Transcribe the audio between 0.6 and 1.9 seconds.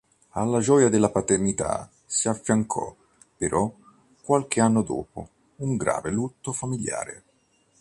gioia della paternità